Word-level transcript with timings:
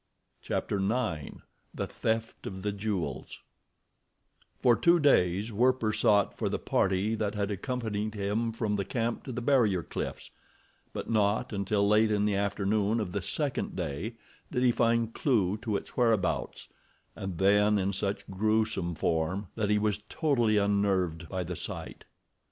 CHAPTER 0.41 0.77
IX. 0.79 1.41
The 1.75 1.85
Theft 1.85 2.47
of 2.47 2.63
the 2.63 2.71
Jewels 2.71 3.41
For 4.59 4.75
two 4.75 4.99
days 4.99 5.53
Werper 5.53 5.93
sought 5.93 6.35
for 6.35 6.49
the 6.49 6.57
party 6.57 7.13
that 7.13 7.35
had 7.35 7.51
accompanied 7.51 8.15
him 8.15 8.51
from 8.51 8.77
the 8.77 8.83
camp 8.83 9.23
to 9.25 9.31
the 9.31 9.43
barrier 9.43 9.83
cliffs; 9.83 10.31
but 10.91 11.07
not 11.07 11.53
until 11.53 11.87
late 11.87 12.09
in 12.09 12.25
the 12.25 12.33
afternoon 12.33 12.99
of 12.99 13.11
the 13.11 13.21
second 13.21 13.75
day 13.75 14.15
did 14.51 14.63
he 14.63 14.71
find 14.71 15.13
clew 15.13 15.55
to 15.57 15.77
its 15.77 15.95
whereabouts, 15.95 16.67
and 17.15 17.37
then 17.37 17.77
in 17.77 17.93
such 17.93 18.27
gruesome 18.27 18.95
form 18.95 19.49
that 19.53 19.69
he 19.69 19.77
was 19.77 20.01
totally 20.09 20.57
unnerved 20.57 21.29
by 21.29 21.43
the 21.43 21.55
sight. 21.55 22.05